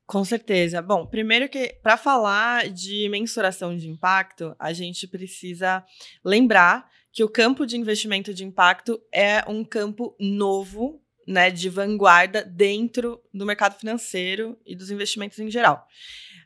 [0.06, 0.82] Com certeza.
[0.82, 5.84] Bom, primeiro que para falar de mensuração de impacto, a gente precisa
[6.24, 12.44] lembrar que o campo de investimento de impacto é um campo novo, né, de vanguarda
[12.44, 15.86] dentro do mercado financeiro e dos investimentos em geral.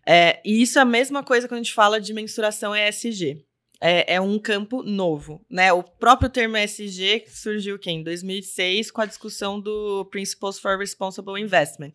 [0.06, 3.44] É, e isso é a mesma coisa quando a gente fala de mensuração ESG.
[3.80, 5.72] É, é, um campo novo, né?
[5.72, 11.38] O próprio termo ESG surgiu aqui em 2006 com a discussão do Principles for Responsible
[11.38, 11.92] Investment.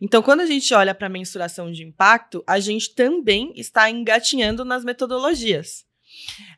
[0.00, 4.64] Então, quando a gente olha para a mensuração de impacto, a gente também está engatinhando
[4.64, 5.84] nas metodologias.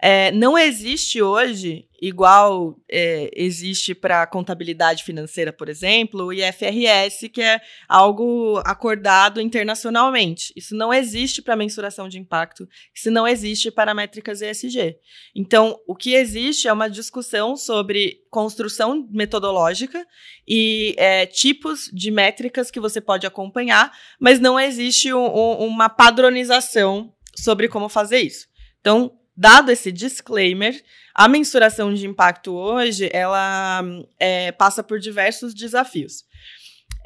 [0.01, 7.43] É, não existe hoje, igual é, existe para contabilidade financeira, por exemplo, o IFRS, que
[7.43, 10.53] é algo acordado internacionalmente.
[10.57, 14.97] Isso não existe para mensuração de impacto, isso não existe para métricas ESG.
[15.35, 20.07] Então, o que existe é uma discussão sobre construção metodológica
[20.47, 25.89] e é, tipos de métricas que você pode acompanhar, mas não existe um, um, uma
[25.89, 28.47] padronização sobre como fazer isso.
[28.81, 30.83] Então, Dado esse disclaimer,
[31.15, 33.85] a mensuração de impacto hoje ela
[34.19, 36.25] é, passa por diversos desafios.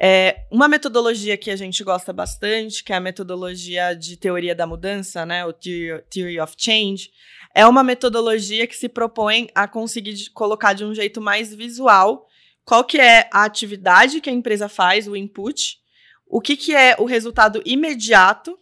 [0.01, 4.65] É, uma metodologia que a gente gosta bastante, que é a metodologia de teoria da
[4.65, 7.11] mudança, né, o Theory of Change,
[7.53, 12.27] é uma metodologia que se propõe a conseguir colocar de um jeito mais visual
[12.65, 15.77] qual que é a atividade que a empresa faz, o input,
[16.25, 18.57] o que, que é o resultado imediato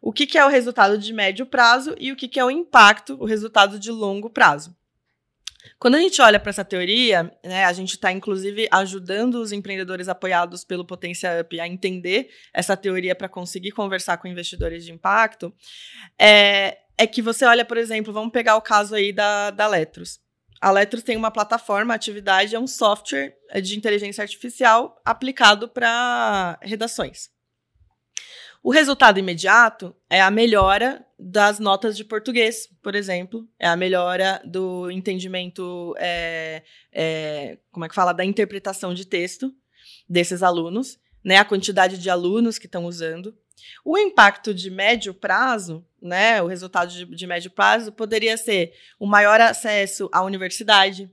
[0.00, 2.50] o que, que é o resultado de médio prazo e o que, que é o
[2.50, 4.76] impacto, o resultado de longo prazo.
[5.78, 10.08] Quando a gente olha para essa teoria, né, a gente está inclusive ajudando os empreendedores
[10.08, 15.52] apoiados pelo Potência Up a entender essa teoria para conseguir conversar com investidores de impacto.
[16.18, 20.20] É, é que você olha, por exemplo, vamos pegar o caso aí da, da Letros.
[20.60, 27.30] A Letros tem uma plataforma, atividade é um software de inteligência artificial aplicado para redações.
[28.68, 34.42] O resultado imediato é a melhora das notas de português, por exemplo, é a melhora
[34.44, 39.54] do entendimento, é, é, como é que fala, da interpretação de texto
[40.06, 43.34] desses alunos, né, a quantidade de alunos que estão usando.
[43.82, 49.06] O impacto de médio prazo, né, o resultado de, de médio prazo poderia ser o
[49.06, 51.10] maior acesso à universidade,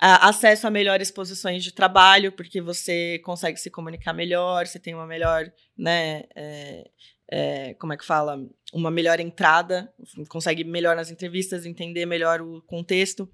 [0.00, 5.06] acesso a melhores posições de trabalho, porque você consegue se comunicar melhor, você tem uma
[5.06, 6.90] melhor, né, é,
[7.30, 8.38] é, como é que fala,
[8.72, 9.92] uma melhor entrada,
[10.28, 13.28] consegue melhor nas entrevistas, entender melhor o contexto.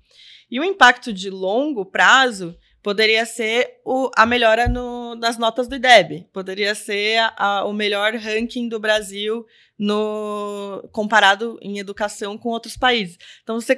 [0.51, 5.77] E o impacto de longo prazo poderia ser o, a melhora no, nas notas do
[5.77, 9.45] IDEB, poderia ser a, a, o melhor ranking do Brasil
[9.79, 13.19] no comparado em educação com outros países.
[13.43, 13.75] Então, você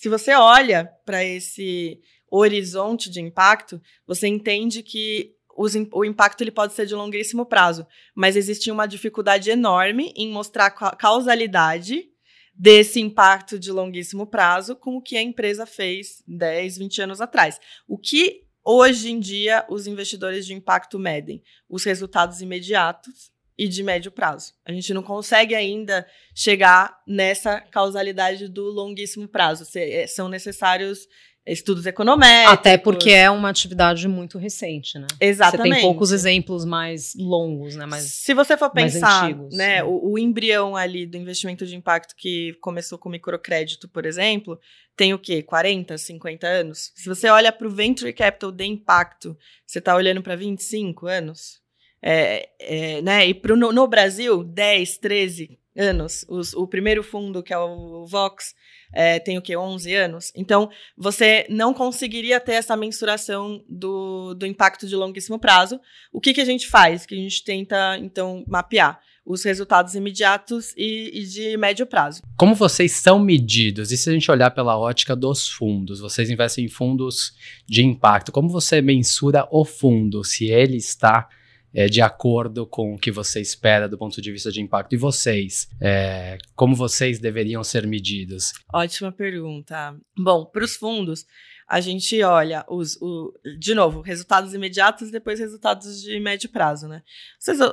[0.00, 6.52] se você olha para esse horizonte de impacto, você entende que os, o impacto ele
[6.52, 7.84] pode ser de longuíssimo prazo,
[8.14, 12.08] mas existe uma dificuldade enorme em mostrar a causalidade
[12.54, 17.58] desse impacto de longuíssimo prazo com o que a empresa fez 10, 20 anos atrás.
[17.88, 21.42] O que hoje em dia os investidores de impacto medem?
[21.68, 24.52] Os resultados imediatos e de médio prazo.
[24.64, 29.64] A gente não consegue ainda chegar nessa causalidade do longuíssimo prazo.
[29.74, 31.08] É, são necessários
[31.52, 32.52] estudos econométricos.
[32.52, 35.06] Até porque é uma atividade muito recente, né?
[35.20, 35.68] Exatamente.
[35.68, 37.86] Você tem poucos exemplos mais longos, né?
[37.86, 39.84] Mais, Se você for pensar, antigos, né, né?
[39.84, 44.58] O, o, embrião ali do investimento de impacto que começou com microcrédito, por exemplo,
[44.96, 45.42] tem o quê?
[45.42, 46.92] 40, 50 anos?
[46.94, 51.60] Se você olha para o venture capital de impacto, você está olhando para 25 anos?
[52.02, 53.26] É, é, né?
[53.26, 56.24] E pro, no, no, Brasil, 10, 13 anos.
[56.28, 58.54] Os, o primeiro fundo, que é o Vox,
[58.92, 59.56] é, tem o quê?
[59.56, 60.32] 11 anos.
[60.34, 65.80] Então, você não conseguiria ter essa mensuração do, do impacto de longuíssimo prazo.
[66.12, 67.04] O que, que a gente faz?
[67.04, 72.22] Que a gente tenta, então, mapear os resultados imediatos e, e, de médio prazo.
[72.34, 73.92] Como vocês são medidos?
[73.92, 76.00] E se a gente olhar pela ótica dos fundos?
[76.00, 77.34] Vocês investem em fundos
[77.68, 78.32] de impacto.
[78.32, 80.24] Como você mensura o fundo?
[80.24, 81.28] Se ele está
[81.74, 84.94] é, de acordo com o que você espera do ponto de vista de impacto.
[84.94, 88.52] E vocês, é, como vocês deveriam ser medidos?
[88.72, 89.96] Ótima pergunta.
[90.16, 91.26] Bom, para os fundos,
[91.68, 96.88] a gente olha os, o, de novo, resultados imediatos e depois resultados de médio prazo,
[96.88, 97.02] né?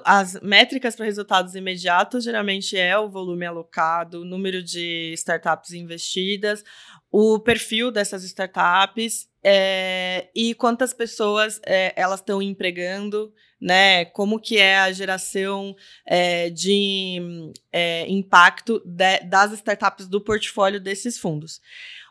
[0.03, 6.62] As métricas para resultados imediatos geralmente é o volume alocado, o número de startups investidas,
[7.10, 14.05] o perfil dessas startups é, e quantas pessoas é, elas estão empregando né?
[14.05, 21.17] Como que é a geração é, de é, impacto de, das startups do portfólio desses
[21.17, 21.62] fundos.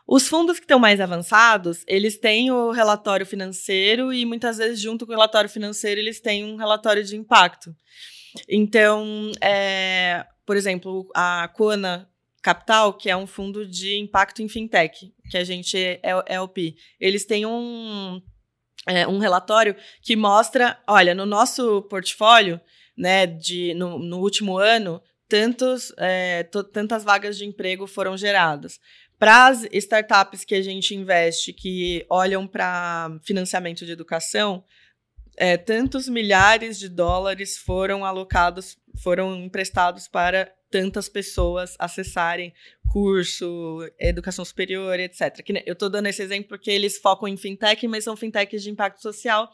[0.07, 5.05] Os fundos que estão mais avançados, eles têm o relatório financeiro e muitas vezes, junto
[5.05, 7.75] com o relatório financeiro, eles têm um relatório de impacto.
[8.49, 9.31] Então,
[10.45, 12.07] por exemplo, a Kona
[12.45, 16.75] Capital, que é um fundo de impacto em fintech, que a gente é, é LP,
[16.99, 18.21] eles têm um
[18.87, 22.61] é, um relatório que mostra, olha, no nosso portfólio,
[22.95, 28.79] né, de, no, no último ano, tantos, é, tantas vagas de emprego foram geradas.
[29.17, 34.63] Para as startups que a gente investe, que olham para financiamento de educação,
[35.37, 42.53] é, tantos milhares de dólares foram alocados, foram emprestados para tantas pessoas acessarem
[42.91, 45.41] curso, educação superior, etc.
[45.41, 48.69] Que, eu estou dando esse exemplo porque eles focam em fintech, mas são fintechs de
[48.69, 49.49] impacto social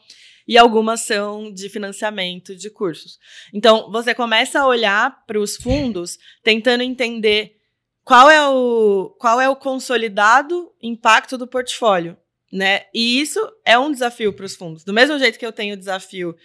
[0.46, 3.18] e algumas são de financiamento de cursos.
[3.52, 7.56] Então, você começa a olhar para os fundos tentando entender
[8.04, 12.16] qual é o, qual é o consolidado impacto do portfólio.
[12.52, 12.82] Né?
[12.92, 14.84] E isso é um desafio para os fundos.
[14.84, 16.36] Do mesmo jeito que eu tenho desafio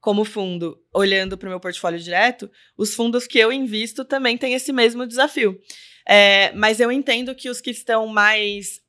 [0.00, 2.48] como fundo, olhando para o meu portfólio direto,
[2.78, 5.60] os fundos que eu invisto também têm esse mesmo desafio.
[6.08, 8.80] É, mas eu entendo que os que estão mais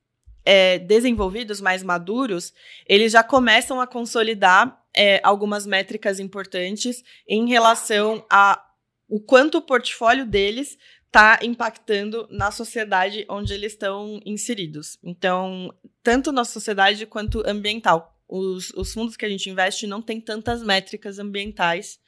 [0.46, 2.54] é, desenvolvidos, mais maduros,
[2.86, 8.64] eles já começam a consolidar é, algumas métricas importantes em relação a
[9.10, 15.00] o quanto o portfólio deles está impactando na sociedade onde eles estão inseridos.
[15.04, 18.16] Então, tanto na sociedade quanto ambiental.
[18.28, 22.00] os, os fundos que a gente investe não tem tantas métricas ambientais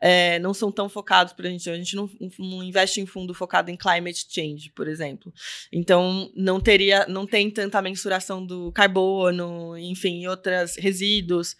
[0.00, 3.70] é, não são tão focados, por gente, a gente não, não, investe em fundo focado
[3.70, 5.32] em climate change, por exemplo.
[5.72, 11.56] Então, não teria, não tem tanta mensuração do carbono, enfim, outros resíduos.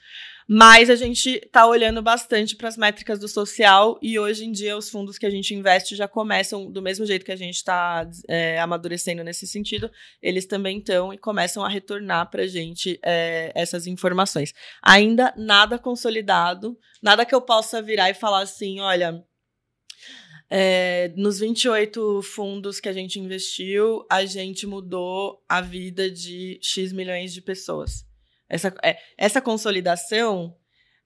[0.47, 4.77] Mas a gente está olhando bastante para as métricas do social e hoje em dia
[4.77, 8.09] os fundos que a gente investe já começam, do mesmo jeito que a gente está
[8.29, 13.53] é, amadurecendo nesse sentido, eles também estão e começam a retornar para a gente é,
[13.55, 14.53] essas informações.
[14.83, 19.25] Ainda nada consolidado, nada que eu possa virar e falar assim: olha,
[20.51, 26.93] é, nos 28 fundos que a gente investiu, a gente mudou a vida de X
[26.93, 28.05] milhões de pessoas.
[28.55, 30.57] Essa, é, essa consolidação,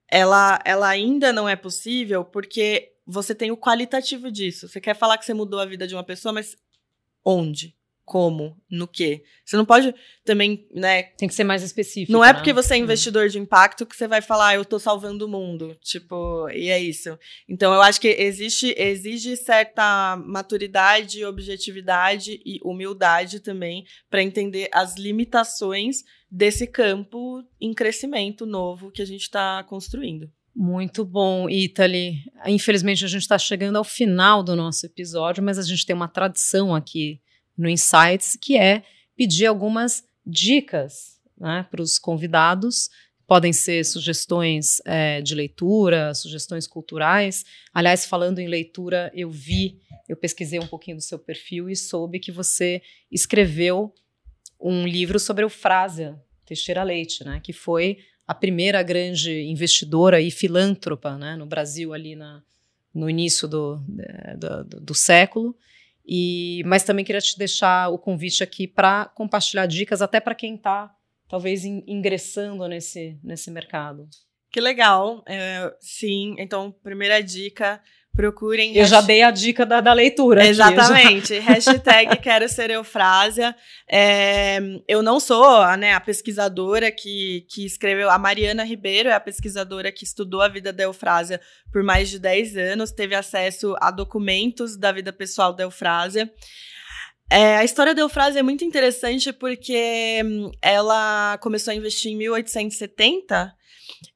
[0.07, 4.69] ela, ela ainda não é possível porque você tem o qualitativo disso.
[4.69, 6.55] Você quer falar que você mudou a vida de uma pessoa, mas
[7.25, 7.75] onde?
[8.09, 8.57] Como?
[8.71, 9.23] No quê?
[9.45, 9.95] Você não pode
[10.25, 11.03] também, né?
[11.03, 12.11] Tem que ser mais específico.
[12.11, 12.33] Não é né?
[12.33, 15.29] porque você é investidor de impacto que você vai falar, ah, eu tô salvando o
[15.29, 15.77] mundo.
[15.83, 17.19] Tipo, e é isso.
[17.47, 24.97] Então, eu acho que existe, exige certa maturidade, objetividade e humildade também para entender as
[24.97, 30.33] limitações desse campo em crescimento novo que a gente está construindo.
[30.57, 32.25] Muito bom, Italy.
[32.47, 36.09] Infelizmente, a gente está chegando ao final do nosso episódio, mas a gente tem uma
[36.09, 37.21] tradição aqui
[37.59, 38.85] no Insights que é
[39.17, 42.89] pedir algumas dicas né, para os convidados.
[43.27, 47.45] Podem ser sugestões é, de leitura, sugestões culturais.
[47.75, 52.21] Aliás, falando em leitura, eu vi, eu pesquisei um pouquinho do seu perfil e soube
[52.21, 52.81] que você
[53.11, 53.93] escreveu
[54.59, 61.17] um livro sobre Eufrásia Teixeira Leite, né, que foi a primeira grande investidora e filântropa
[61.19, 62.43] né, no Brasil ali na,
[62.95, 63.77] no início do,
[64.39, 65.57] do, do, do século.
[66.09, 70.55] E, mas também queria te deixar o convite aqui para compartilhar dicas até para quem
[70.55, 70.91] está
[71.29, 74.09] talvez in, ingressando nesse, nesse mercado.
[74.51, 76.35] Que legal, é, sim.
[76.39, 77.83] Então, primeira dica,
[78.19, 78.77] Procurem.
[78.77, 80.45] Eu já dei a dica da, da leitura.
[80.45, 81.37] Exatamente.
[81.37, 81.73] Aqui, já...
[81.73, 83.55] Hashtag quero ser eufrásia.
[83.89, 84.59] É,
[84.89, 88.11] eu não sou né, a pesquisadora que, que escreveu.
[88.11, 91.41] A Mariana Ribeiro é a pesquisadora que estudou a vida da eufrásia
[91.73, 96.29] por mais de 10 anos, teve acesso a documentos da vida pessoal da eufrásia.
[97.31, 102.17] É, a história da Eufrásia é muito interessante porque hum, ela começou a investir em
[102.17, 103.55] 1870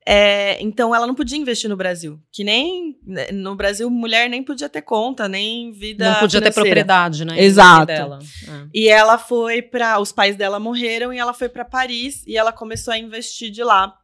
[0.06, 2.20] é, então ela não podia investir no Brasil.
[2.32, 6.04] Que nem né, no Brasil, mulher nem podia ter conta, nem vida.
[6.04, 6.50] Não podia financeira.
[6.50, 7.40] ter propriedade, né?
[7.40, 7.86] Exato.
[7.86, 8.18] Dela.
[8.20, 8.66] É.
[8.74, 10.00] E ela foi para.
[10.00, 13.62] Os pais dela morreram e ela foi para Paris e ela começou a investir de
[13.62, 13.96] lá.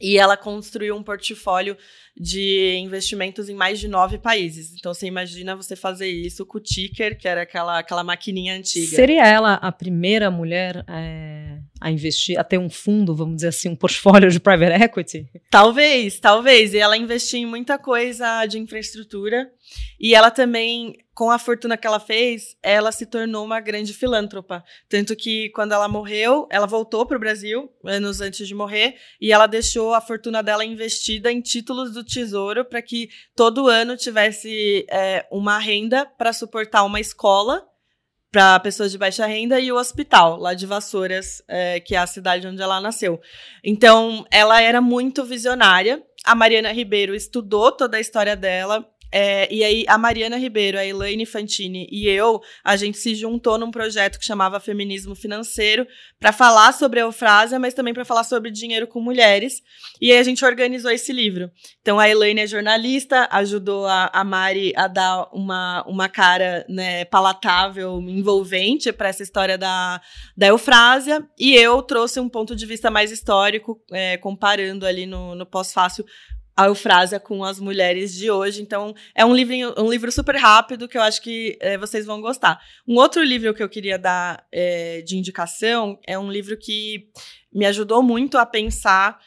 [0.00, 1.76] E ela construiu um portfólio
[2.16, 4.74] de investimentos em mais de nove países.
[4.78, 8.96] Então você imagina você fazer isso com o Ticker, que era aquela, aquela maquininha antiga.
[8.96, 13.70] Seria ela a primeira mulher é, a investir, a ter um fundo, vamos dizer assim,
[13.70, 15.26] um portfólio de private equity?
[15.50, 16.74] Talvez, talvez.
[16.74, 19.50] E ela investiu em muita coisa de infraestrutura.
[19.98, 24.64] E ela também, com a fortuna que ela fez, ela se tornou uma grande filântropa.
[24.88, 29.32] Tanto que quando ela morreu, ela voltou para o Brasil, anos antes de morrer, e
[29.32, 34.86] ela deixou a fortuna dela investida em títulos do Tesouro para que todo ano tivesse
[34.90, 37.66] é, uma renda para suportar uma escola
[38.30, 42.06] para pessoas de baixa renda e o hospital lá de Vassouras, é, que é a
[42.06, 43.20] cidade onde ela nasceu.
[43.64, 46.02] Então, ela era muito visionária.
[46.24, 50.86] A Mariana Ribeiro estudou toda a história dela, é, e aí, a Mariana Ribeiro, a
[50.86, 55.86] Elaine Fantini e eu, a gente se juntou num projeto que chamava Feminismo Financeiro
[56.18, 59.62] para falar sobre a eufrásia, mas também para falar sobre dinheiro com mulheres.
[60.00, 61.50] E aí a gente organizou esse livro.
[61.80, 67.04] Então, a Elaine é jornalista, ajudou a, a Mari a dar uma, uma cara né,
[67.06, 70.00] palatável, envolvente para essa história da,
[70.36, 71.26] da eufrásia.
[71.38, 76.04] E eu trouxe um ponto de vista mais histórico, é, comparando ali no, no pós-fácil
[76.56, 78.62] a Eufrásia com as mulheres de hoje.
[78.62, 82.20] Então, é um livro, um livro super rápido que eu acho que é, vocês vão
[82.20, 82.60] gostar.
[82.86, 87.08] Um outro livro que eu queria dar é, de indicação é um livro que
[87.52, 89.20] me ajudou muito a pensar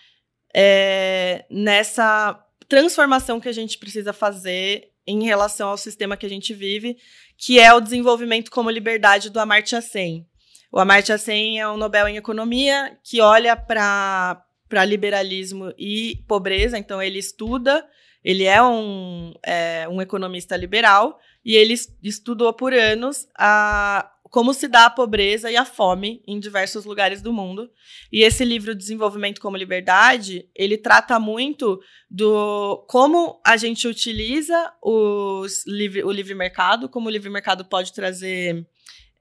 [0.56, 6.54] é, nessa transformação que a gente precisa fazer em relação ao sistema que a gente
[6.54, 6.98] vive,
[7.38, 10.26] que é o desenvolvimento como liberdade do Amartya Sen.
[10.72, 14.44] O Amartya Sen é um Nobel em Economia que olha para
[14.74, 17.88] para liberalismo e pobreza, então ele estuda,
[18.24, 24.68] ele é um, é, um economista liberal e ele estudou por anos a, como se
[24.68, 27.70] dá a pobreza e a fome em diversos lugares do mundo.
[28.12, 35.64] E esse livro Desenvolvimento como Liberdade, ele trata muito do como a gente utiliza os
[36.04, 38.66] o livre mercado, como o livre mercado pode trazer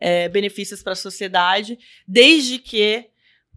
[0.00, 1.78] é, benefícios para a sociedade,
[2.08, 3.11] desde que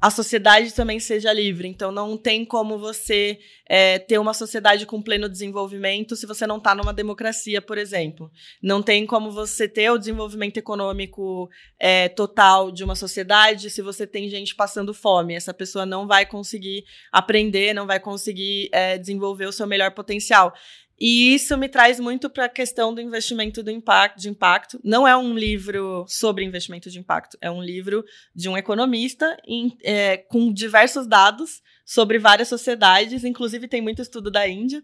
[0.05, 1.67] a sociedade também seja livre.
[1.67, 6.57] Então, não tem como você é, ter uma sociedade com pleno desenvolvimento se você não
[6.57, 8.29] está numa democracia, por exemplo.
[8.61, 11.49] Não tem como você ter o desenvolvimento econômico
[11.79, 15.33] é, total de uma sociedade se você tem gente passando fome.
[15.33, 20.53] Essa pessoa não vai conseguir aprender, não vai conseguir é, desenvolver o seu melhor potencial.
[20.99, 24.79] E isso me traz muito para a questão do investimento do impacto, de impacto.
[24.83, 29.77] Não é um livro sobre investimento de impacto, é um livro de um economista em,
[29.83, 34.81] é, com diversos dados sobre várias sociedades, inclusive tem muito estudo da Índia.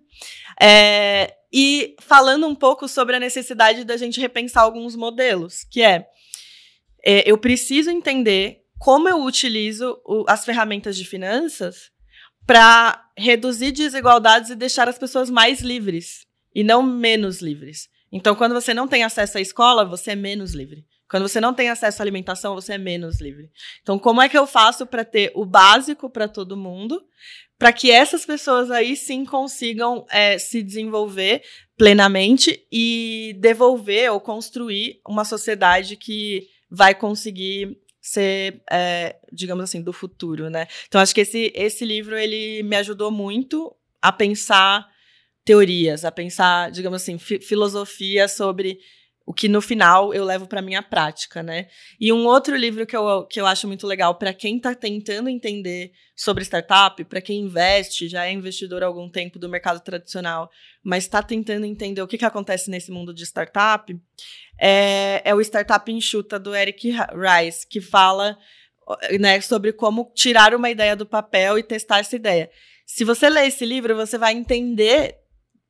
[0.62, 6.08] É, e falando um pouco sobre a necessidade da gente repensar alguns modelos, que é,
[7.04, 11.92] é eu preciso entender como eu utilizo o, as ferramentas de finanças
[12.52, 17.88] para reduzir desigualdades e deixar as pessoas mais livres e não menos livres.
[18.12, 20.86] Então, quando você não tem acesso à escola, você é menos livre.
[21.10, 23.50] Quando você não tem acesso à alimentação, você é menos livre.
[23.82, 27.02] Então, como é que eu faço para ter o básico para todo mundo,
[27.58, 31.44] para que essas pessoas aí sim consigam é, se desenvolver
[31.78, 39.94] plenamente e devolver ou construir uma sociedade que vai conseguir ser, é, digamos assim, do
[39.94, 40.68] futuro, né?
[40.88, 44.90] Então acho que esse, esse livro ele me ajudou muito a pensar
[45.46, 48.80] teorias, a pensar, digamos assim, fi filosofia sobre
[49.32, 51.70] o que no final eu levo para minha prática, né?
[51.98, 55.30] E um outro livro que eu, que eu acho muito legal para quem está tentando
[55.30, 60.50] entender sobre startup, para quem investe, já é investidor há algum tempo do mercado tradicional,
[60.84, 63.98] mas está tentando entender o que, que acontece nesse mundo de startup,
[64.60, 68.38] é, é o Startup Enxuta, do Eric Rice, que fala
[69.18, 72.52] né, sobre como tirar uma ideia do papel e testar essa ideia.
[72.86, 75.16] Se você ler esse livro, você vai entender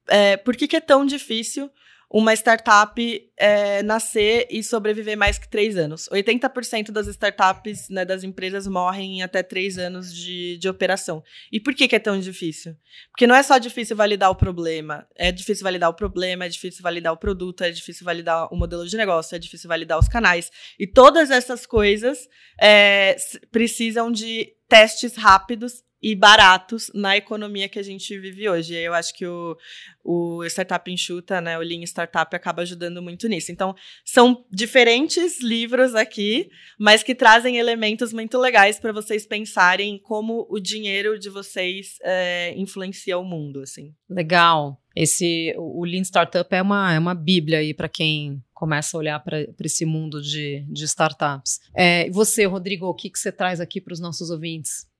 [0.08, 1.70] é, por que, que é tão difícil
[2.14, 6.10] uma startup é, nascer e sobreviver mais que três anos.
[6.12, 11.24] 80% das startups, né, das empresas, morrem em até três anos de, de operação.
[11.50, 12.76] E por que, que é tão difícil?
[13.12, 15.08] Porque não é só difícil validar o problema.
[15.16, 18.86] É difícil validar o problema, é difícil validar o produto, é difícil validar o modelo
[18.86, 20.52] de negócio, é difícil validar os canais.
[20.78, 22.28] E todas essas coisas
[22.60, 23.16] é,
[23.52, 28.74] precisam de testes rápidos e baratos na economia que a gente vive hoje.
[28.76, 29.56] Eu acho que o,
[30.04, 33.52] o Startup Enxuta, né, o Lean Startup, acaba ajudando muito nisso.
[33.52, 36.50] Então, são diferentes livros aqui,
[36.80, 42.54] mas que trazem elementos muito legais para vocês pensarem como o dinheiro de vocês é,
[42.58, 43.94] influencia o mundo, assim.
[44.10, 44.82] Legal.
[44.96, 49.20] Esse, o Lean Startup é uma, é uma bíblia aí para quem começa a olhar
[49.20, 51.60] para esse mundo de, de startups.
[51.76, 54.91] É, você, Rodrigo, o que, que você traz aqui para os nossos ouvintes?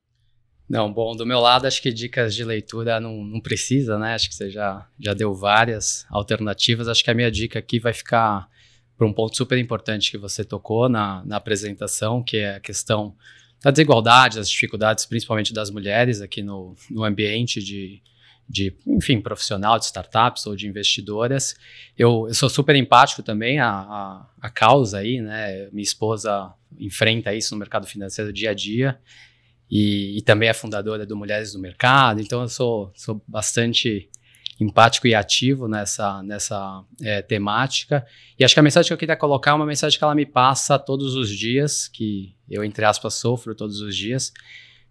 [0.72, 4.14] Não, bom, do meu lado, acho que dicas de leitura não, não precisa, né?
[4.14, 6.88] Acho que você já, já deu várias alternativas.
[6.88, 8.48] Acho que a minha dica aqui vai ficar
[8.96, 13.14] para um ponto super importante que você tocou na, na apresentação, que é a questão
[13.62, 18.00] da desigualdade, das dificuldades, principalmente das mulheres aqui no, no ambiente de,
[18.48, 21.54] de, enfim, profissional de startups ou de investidoras.
[21.98, 25.68] Eu, eu sou super empático também à, à, à causa aí, né?
[25.70, 28.98] Minha esposa enfrenta isso no mercado financeiro dia a dia
[29.74, 34.10] e, e, também é fundadora do Mulheres do Mercado, então eu sou, sou bastante
[34.60, 38.06] empático e ativo nessa, nessa é, temática.
[38.38, 40.26] E acho que a mensagem que eu queria colocar é uma mensagem que ela me
[40.26, 44.30] passa todos os dias, que eu, entre aspas, sofro todos os dias,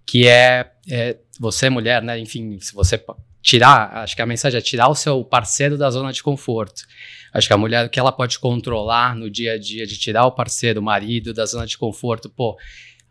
[0.04, 2.18] que é, é você, mulher, né?
[2.18, 3.00] Enfim, se você
[3.40, 6.82] tirar, acho que a mensagem é tirar o seu parceiro da zona de conforto.
[7.32, 10.32] Acho que a mulher, que ela pode controlar no dia a dia, de tirar o
[10.32, 12.58] parceiro, o marido da zona de conforto, pô,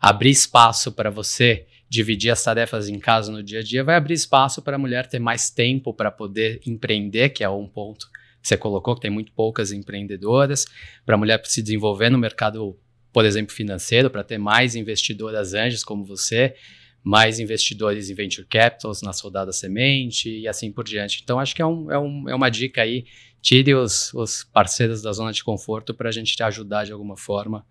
[0.01, 4.15] abrir espaço para você dividir as tarefas em casa no dia a dia, vai abrir
[4.15, 8.09] espaço para a mulher ter mais tempo para poder empreender, que é um ponto
[8.41, 10.65] que você colocou, que tem muito poucas empreendedoras,
[11.05, 12.79] para a mulher se desenvolver no mercado,
[13.13, 16.55] por exemplo, financeiro, para ter mais investidoras anjos como você,
[17.03, 21.19] mais investidores em venture capitals, nas rodadas semente e assim por diante.
[21.21, 23.05] Então, acho que é, um, é, um, é uma dica aí,
[23.41, 27.17] tire os, os parceiros da zona de conforto para a gente te ajudar de alguma
[27.17, 27.65] forma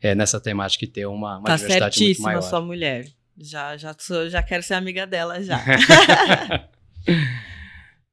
[0.00, 2.42] é, nessa temática e ter uma, uma tá diversidade muito maior.
[2.42, 3.06] sua mulher.
[3.38, 5.62] Já, já, sou, já quero ser amiga dela já.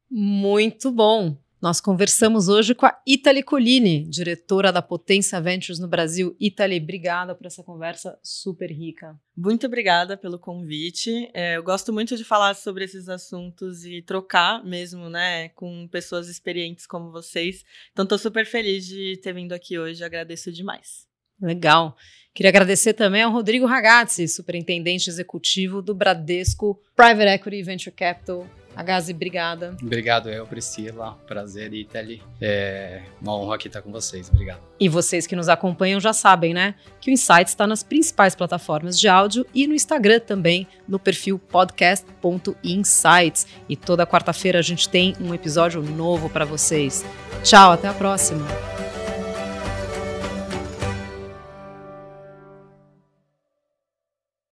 [0.10, 1.38] muito bom.
[1.64, 6.36] Nós conversamos hoje com a Itali Colini, diretora da Potência Ventures no Brasil.
[6.38, 9.18] Itali, obrigada por essa conversa super rica.
[9.34, 11.32] Muito obrigada pelo convite.
[11.34, 16.28] É, eu gosto muito de falar sobre esses assuntos e trocar mesmo, né, com pessoas
[16.28, 17.64] experientes como vocês.
[17.94, 20.04] Então, estou super feliz de ter vindo aqui hoje.
[20.04, 21.13] Agradeço demais.
[21.42, 21.96] Legal.
[22.34, 28.82] Queria agradecer também ao Rodrigo Ragazzi, superintendente executivo do Bradesco Private Equity Venture Capital A
[28.82, 29.78] Gazi, obrigada.
[29.80, 31.12] Obrigado, eu, Priscila.
[31.28, 32.24] Prazer, Itali.
[32.42, 34.30] É uma honra aqui estar com vocês.
[34.30, 34.62] Obrigado.
[34.80, 36.74] E vocês que nos acompanham já sabem, né?
[37.00, 41.38] Que o Insights está nas principais plataformas de áudio e no Instagram também, no perfil
[41.38, 43.46] podcast.insights.
[43.70, 47.06] E toda quarta-feira a gente tem um episódio novo para vocês.
[47.44, 48.83] Tchau, até a próxima.